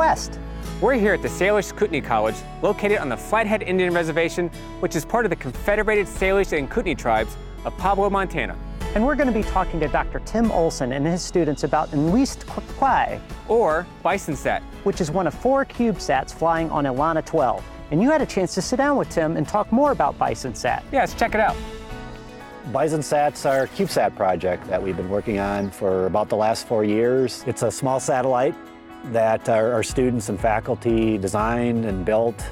[0.00, 0.40] Test Quest.
[0.80, 4.48] We're here at the Salish Kootenai College, located on the Flathead Indian Reservation,
[4.80, 7.36] which is part of the Confederated Salish and Kootenai tribes
[7.66, 8.56] of Pablo, Montana.
[8.94, 10.20] And we're going to be talking to Dr.
[10.20, 14.62] Tim Olson and his students about Nwist Kwai, Or BisonSat.
[14.84, 17.62] which is one of four CubeSats flying on ELaNa 12.
[17.90, 20.82] And you had a chance to sit down with Tim and talk more about BisonSat.
[20.92, 21.56] Yeah, let's check it out.
[22.72, 26.84] Bison BisonSat's our CubeSat project that we've been working on for about the last four
[26.84, 27.44] years.
[27.46, 28.54] It's a small satellite
[29.06, 32.44] that our, our students and faculty designed and built,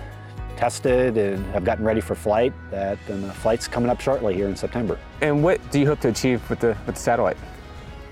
[0.56, 2.52] tested, and have gotten ready for flight.
[2.70, 4.98] That and the flight's coming up shortly here in September.
[5.20, 7.36] And what do you hope to achieve with the, with the satellite?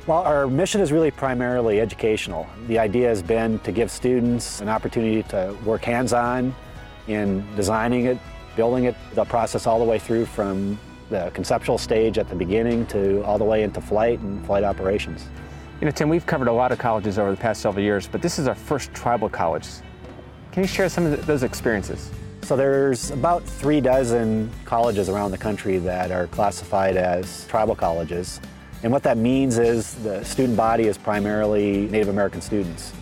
[0.06, 2.46] Well, our mission is really primarily educational.
[2.68, 6.54] The idea has been to give students an opportunity to work hands-on
[7.08, 8.18] in designing it,
[8.54, 10.78] building it, the process all the way through from
[11.10, 15.26] the conceptual stage at the beginning to all the way into flight and flight operations.
[15.78, 18.22] You know, Tim, we've covered a lot of colleges over the past several years, but
[18.22, 19.66] this is our first tribal college.
[20.50, 22.10] Can you share some of those experiences?
[22.44, 28.40] So there's about three dozen colleges around the country that are classified as tribal colleges.
[28.84, 32.94] And what that means is the student body is primarily Native American students.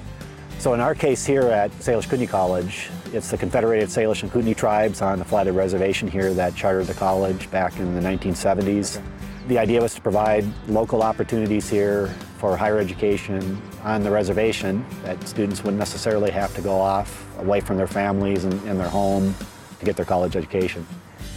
[0.59, 4.55] So in our case here at Salish Kootenai College, it's the Confederated Salish and Kootenai
[4.55, 9.01] tribes on the Flathead Reservation here that chartered the college back in the 1970s.
[9.47, 12.07] The idea was to provide local opportunities here
[12.39, 17.61] for higher education on the reservation that students wouldn't necessarily have to go off away
[17.61, 19.35] from their families and, and their home
[19.81, 20.87] to get their college education.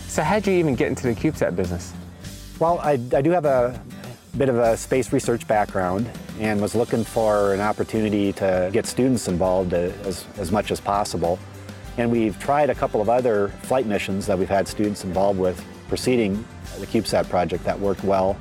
[0.07, 1.93] So, how'd you even get into the CubeSat business?
[2.59, 3.83] Well, I, I do have a
[4.37, 9.27] bit of a space research background and was looking for an opportunity to get students
[9.27, 11.39] involved as, as much as possible.
[11.97, 15.61] And we've tried a couple of other flight missions that we've had students involved with
[15.89, 16.45] preceding
[16.79, 18.37] the CubeSat project that worked well.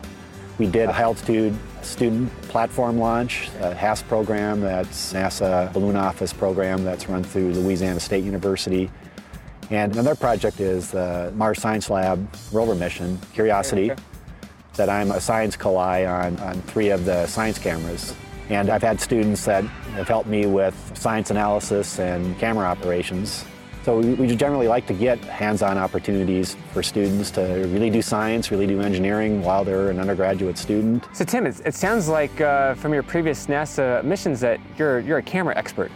[0.58, 6.32] We did a high altitude student platform launch, a HASP program that's NASA Balloon Office
[6.32, 8.90] program that's run through Louisiana State University.
[9.70, 14.02] And another project is the Mars Science Lab rover mission, Curiosity Okay.
[14.76, 18.14] that I'm a science co-I on, on three of the science cameras.
[18.48, 23.44] And I've had students that have helped me with science analysis and camera operations.
[23.86, 28.50] So we, we generally like to get hands-on opportunities for students to really do science,
[28.50, 31.06] really do engineering while they're an undergraduate student.
[31.12, 35.18] So, Tim, it, it sounds like uh, from your previous NASA missions that you're, you're
[35.18, 35.92] a camera expert.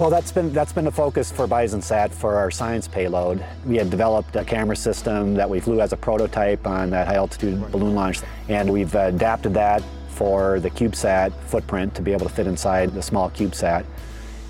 [0.00, 3.44] Well, that's been that's been the focus for BisonSat for our science payload.
[3.64, 7.14] We had developed a camera system that we flew as a prototype on that high
[7.14, 8.18] altitude balloon launch,
[8.48, 13.02] and we've adapted that for the CubeSat footprint to be able to fit inside the
[13.02, 13.84] small CubeSat.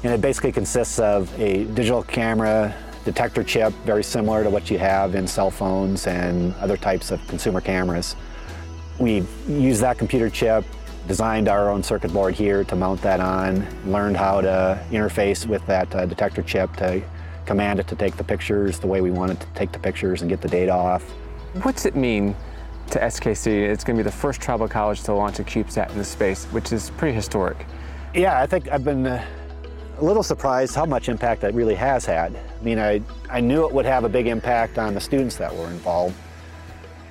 [0.02, 2.74] And it basically consists of a digital camera
[3.04, 7.26] detector chip, very similar to what you have in cell phones and other types of
[7.28, 8.16] consumer cameras.
[8.98, 10.64] We used that computer chip,
[11.08, 15.66] designed our own circuit board here to mount that on, learned how to interface with
[15.66, 17.02] that uh, detector chip to
[17.46, 20.30] command it to take the pictures the way we wanted to take the pictures and
[20.30, 21.02] get the data off.
[21.62, 22.36] What's it mean
[22.90, 23.46] to SKC?
[23.46, 26.72] It's going to be the first tribal college to launch a CubeSat into space, which
[26.72, 27.66] is pretty historic.
[28.14, 29.24] Yeah, I think I've been uh,
[30.00, 32.34] a little surprised how much impact that really has had.
[32.34, 35.54] I mean, I, I knew it would have a big impact on the students that
[35.54, 36.14] were involved,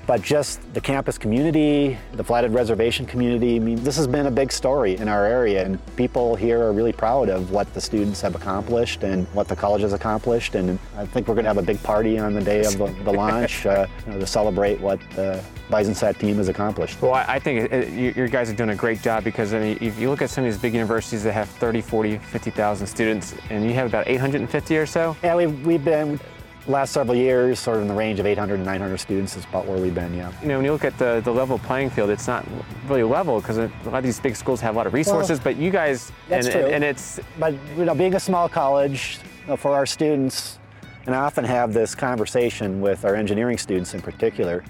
[0.10, 4.32] but just the campus community, the Flathead Reservation community, I mean, this has been a
[4.32, 8.20] big story in our area, and people here are really proud of what the students
[8.22, 11.60] have accomplished and what the college has accomplished, and I think we're going to have
[11.60, 14.82] a big party on the day of the, the launch uh, you know, to celebrate
[14.82, 17.00] what the BisonSat team has accomplished.
[17.04, 19.54] Well, I I think it, it, you, you guys are doing a great job because
[19.54, 22.18] I mean, if you look at some of these big universities that have 30, 40,
[22.18, 26.20] 50,000 students, and you have about 850 or so, Yeah, we've, we've been,
[26.68, 29.66] last several years, sort of in the range of 800 to 900 students is about
[29.66, 30.32] where we've been, yeah.
[30.42, 32.46] you know, when you look at the, the level playing field, it's not
[32.88, 35.56] really level because a lot of these big schools have a lot of resources, but
[35.56, 36.66] you guys, That's and, true.
[36.66, 40.60] and, and it's, But, you know, being a small college, you know, for our students,
[41.06, 44.64] and I often have this conversation with our engineering students in particular,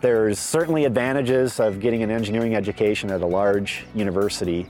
[0.00, 4.66] there's certainly advantages of getting an engineering education at a large university.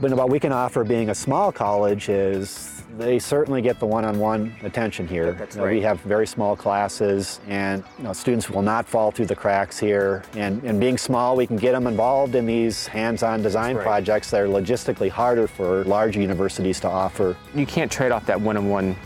[0.00, 4.54] But what we can offer being a small college is they certainly get the one-on-one
[4.62, 5.32] attention here.
[5.32, 5.74] That's You know, right.
[5.74, 9.78] We have very small classes and you know, students will not fall through the cracks
[9.78, 10.22] here.
[10.34, 13.82] And, and being small, we can get them involved in these hands-on design right.
[13.82, 17.36] projects that are logistically harder for large universities to offer.
[17.54, 18.96] you can't trade off that one-on-one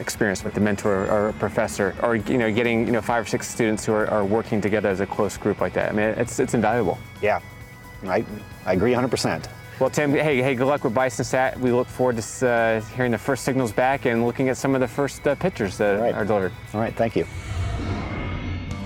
[0.00, 3.28] experience with the mentor or a professor or you know getting you know five or
[3.28, 6.06] six students who are, are working together as a close group like that i mean
[6.10, 7.40] it's it's invaluable Yeah,
[8.04, 8.24] I,
[8.64, 9.48] I agree 100%.
[9.80, 13.12] Well tim hey hey good luck with bison sat we look forward to uh, hearing
[13.12, 16.14] the first signals back and looking at some of the first uh, pictures that Right.
[16.14, 17.26] are delivered All right, thank you.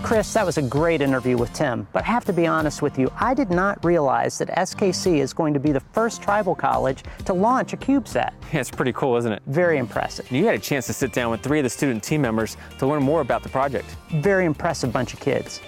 [0.02, 2.98] Chris, that was a great interview with Tim, but I have to be honest with
[2.98, 7.04] you, I did not realize that SKC is going to be the first tribal college
[7.24, 8.32] to launch a CubeSat.
[8.52, 9.42] Yeah, it's pretty cool, isn't it?
[9.46, 10.28] Very impressive.
[10.32, 12.86] You had a chance to sit down with three of the student team members to
[12.86, 13.94] learn more about the project.
[14.16, 15.60] Very impressive bunch of kids.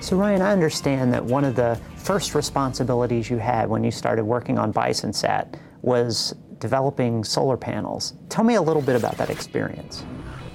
[0.00, 1.78] So, Ryan, I understand that one of the
[2.08, 8.14] first responsibilities you had when you started working on BisonSat was developing solar panels.
[8.30, 10.06] Tell me a little bit about that experience.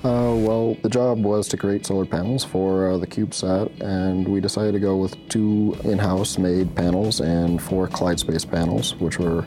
[0.03, 4.41] Uh, well, the job was to create solar panels for uh, the CubeSat, and we
[4.41, 9.45] decided to go with two in-house made panels and four ClydeSpace panels, which were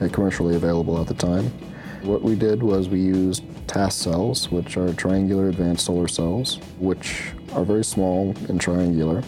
[0.00, 1.44] uh, commercially available at the time.
[2.02, 7.30] What we did was we used TAS cells, which are triangular advanced solar cells, which
[7.52, 9.22] are very small and triangular.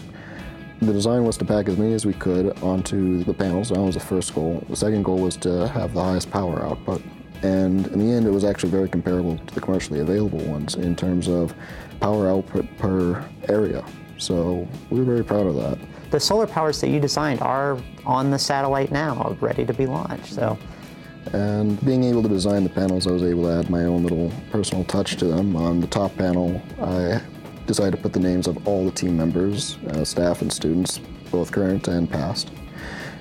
[0.79, 3.69] The design was to pack as many as we could onto the panels.
[3.69, 4.63] That was the first goal.
[4.69, 7.01] The second goal was to have the highest power output.
[7.41, 10.95] And in the end, it was actually very comparable to the commercially available ones in
[10.95, 11.53] terms of
[11.99, 13.83] power output per area.
[14.17, 15.79] So we were very proud of that.
[16.11, 20.33] The solar powers that you designed are on the satellite now, ready to be launched.
[20.33, 20.57] So,
[21.33, 24.31] And being able to design the panels, I was able to add my own little
[24.51, 25.55] personal touch to them.
[25.55, 27.21] On the top panel, I
[27.67, 30.99] decided to put the names of all the team members, uh, staff, and students,
[31.31, 32.49] both current and past.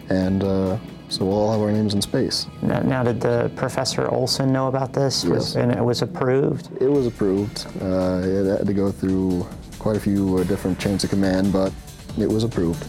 [0.09, 0.79] And uh,
[1.09, 2.47] so we'll all have our names in space.
[2.63, 5.25] now, now did the Professor Olson know about this?
[5.25, 5.57] Was- Yes.
[5.63, 6.71] and it was approved?
[6.81, 7.67] It was approved.
[7.83, 9.47] Uh, it had to go through
[9.79, 11.73] quite a few uh, different chains of command, but
[12.19, 12.85] it was approved.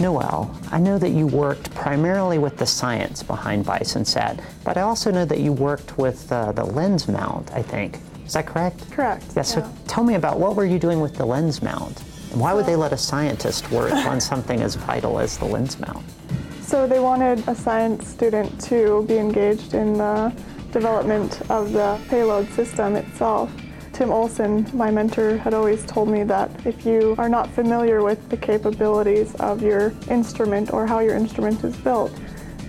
[0.00, 4.80] Noel, I know that you worked primarily with the science behind Bison BisonSat, but I
[4.80, 7.98] also know that you worked with uh, the lens mount, I think.
[8.26, 8.90] Is that correct?
[8.90, 9.24] Correct.
[9.36, 9.70] Yeah, so yeah.
[9.86, 12.02] tell me about what were you doing with the lens mount?
[12.32, 15.78] And why would they let a scientist work on something as vital as the lens
[15.78, 16.04] mount?
[16.62, 20.32] So they wanted a science student to be engaged in the
[20.70, 23.52] development of the payload system itself.
[23.92, 28.26] Tim Olson, my mentor, had always told me that if you are not familiar with
[28.30, 32.18] the capabilities of your instrument or how your instrument is built,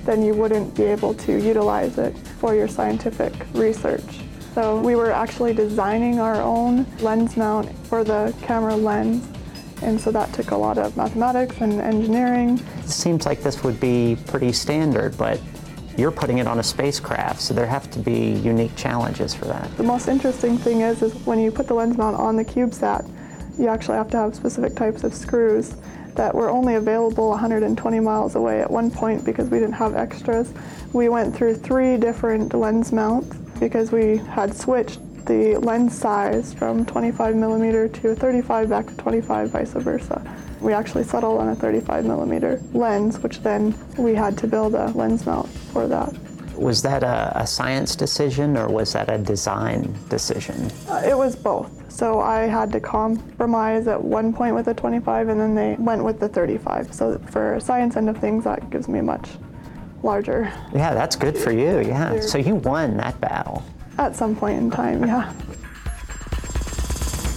[0.03, 4.22] then you wouldn't be able to utilize it for your scientific research.
[4.53, 9.27] So we were actually designing our own lens mount for the camera lens.
[9.81, 12.59] And so that took a lot of mathematics and engineering.
[12.79, 15.41] It seems like this would be pretty standard, but
[15.97, 19.75] you're putting it on a spacecraft, so there have to be unique challenges for that.
[19.77, 23.09] The most interesting thing is, is when you put the lens mount on the CubeSat,
[23.59, 25.75] you actually have to have specific types of screws
[26.15, 30.53] that were only available 120 miles away at one point because we didn't have extras.
[30.93, 36.85] We went through three different lens mounts because we had switched the lens size from
[36.85, 40.21] 25 millimeter to 35 back to 25, vice versa.
[40.59, 44.87] We actually settled on a 35 millimeter lens, which then we had to build a
[44.87, 46.13] lens mount for that.
[46.57, 50.69] Was that a, a science decision or was that a design decision?
[50.89, 51.71] Uh, It was both.
[51.89, 56.03] So I had to compromise at one point with the 25 and then they went
[56.03, 56.93] with the 35.
[56.93, 59.29] So for science end of things, that gives me much
[60.03, 61.79] larger Yeah, that's good for you.
[61.81, 62.19] Yeah.
[62.19, 63.63] So you won that battle.
[63.97, 65.33] at some point in time, yeah.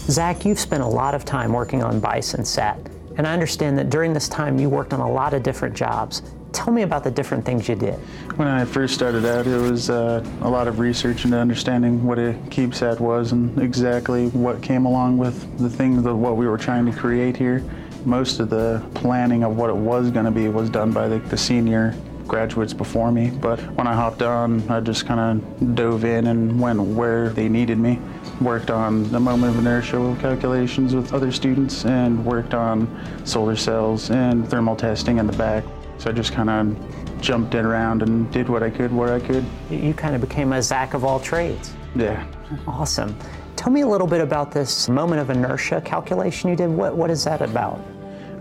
[0.08, 4.12] Zach, you've spent a lot of time working on BisonSat, and I understand that during
[4.12, 6.23] this time you worked on a lot of different jobs.
[6.52, 7.94] Tell me about the different things you did.
[8.37, 12.18] When I first started out, it was uh, a lot of research into understanding what
[12.18, 16.56] a CubeSat was and exactly what came along with the thing that what we were
[16.56, 17.62] trying to create here.
[18.04, 21.18] Most of the planning of what it was going to be was done by the,
[21.18, 21.94] the senior
[22.26, 26.61] graduates before me, but when I hopped on, I just kind of dove in and
[26.61, 27.99] went where they needed me.
[28.40, 32.88] Worked on the moment of inertia calculations with other students and worked on
[33.25, 35.64] solar cells and thermal testing in the back.
[35.99, 39.21] So I just kind of jumped in around and did what I could where I
[39.21, 39.45] could.
[39.71, 41.73] You- You kind of became a Zach of all trades.
[41.95, 42.23] Yeah.
[42.66, 43.16] Awesome.
[43.56, 46.68] Tell me a little bit about this moment of inertia calculation you did.
[46.68, 47.80] What, what is that about?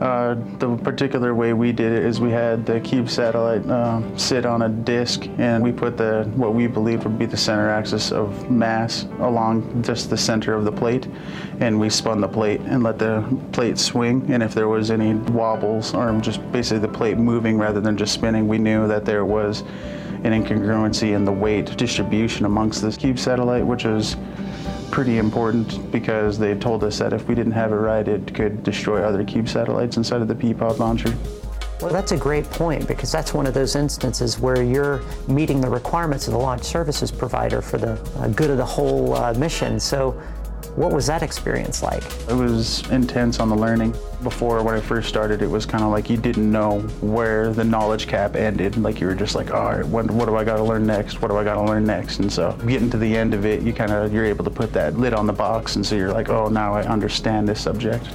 [0.01, 4.45] Uh, the particular way we did it is we had the cube satellite uh, sit
[4.45, 8.11] on a disk, and we put the what we believed would be the center axis
[8.11, 11.07] of mass along just the center of the plate,
[11.61, 13.23] and we spun the plate and let the
[13.53, 14.29] plate swing.
[14.29, 18.13] And if there was any wobbles or just basically the plate moving rather than just
[18.13, 19.61] spinning, we knew that there was
[20.25, 24.17] an incongruency in the weight distribution amongst this cube satellite, which is
[24.91, 28.63] pretty important because they told us that if we didn't have it right, it could
[28.63, 31.15] destroy other cube satellites inside of the P-POD launcher.
[31.81, 35.69] Well, that's a great point because that's one of those instances where you're meeting the
[35.69, 39.79] requirements of the launch services provider for the uh, good of the whole uh, mission.
[39.79, 40.21] So,
[40.75, 42.03] What was that experience like?
[42.27, 43.95] It was intense on the learning.
[44.23, 47.63] Before, when I first started, it was kind of like you didn't know where the
[47.63, 48.75] knowledge cap ended.
[48.75, 51.21] Like you were just like, all right, what, what do I got to learn next?
[51.21, 52.19] What do I got to learn next?
[52.19, 54.73] And so getting to the end of it, you kind of you're able to put
[54.73, 58.05] that lid on the box, and so you're like, oh, now I understand this subject.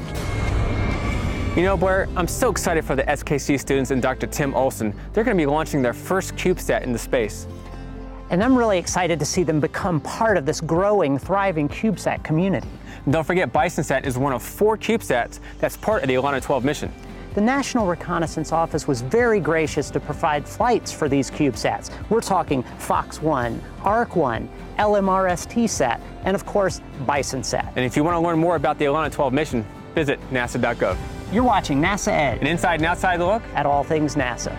[1.57, 4.27] You know, Blair, I'm so excited for the SKC students and Dr.
[4.27, 4.95] Tim Olson.
[5.15, 7.47] They're going to be launching their first CubeSat into space.
[8.31, 12.69] And I'm really excited to see them become part of this growing, thriving CubeSat community.
[13.05, 16.65] And don't forget, BisonSat is one of four CubeSats that's part of the ELaNa 12
[16.65, 16.93] mission.
[17.35, 21.91] The National Reconnaissance Office was very gracious to provide flights for these CubeSats.
[22.09, 27.73] We're talking Fox 1, ARC 1, LMRST-SAT, and of course, BisonSat.
[27.75, 30.97] And if you want to learn more about the ELaNa 12 mission, visit nasa.gov.
[31.33, 34.57] You're watching NASA EDGE An inside and outside look at all things NASA.